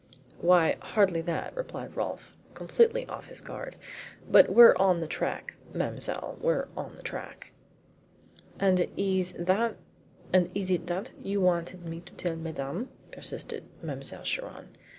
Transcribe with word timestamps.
"Why, 0.39 0.77
hardly 0.81 1.21
that," 1.21 1.55
replied 1.55 1.95
Rolfe, 1.95 2.35
completely 2.55 3.07
off 3.07 3.27
his 3.27 3.39
guard. 3.39 3.75
"But 4.27 4.49
we're 4.49 4.75
on 4.77 4.99
the 4.99 5.05
track, 5.05 5.53
mademoiselle 5.75 6.39
we're 6.41 6.67
on 6.75 6.95
the 6.95 7.03
track." 7.03 7.51
"And 8.59 8.89
is 8.97 9.33
it 9.35 10.85
that 10.87 11.11
you 11.21 11.39
wanted 11.39 11.85
me 11.85 11.99
to 11.99 12.13
tell 12.13 12.35
Madame?" 12.35 12.89
persisted 13.11 13.63
Mademoiselle 13.83 14.23
Chiron. 14.23 14.69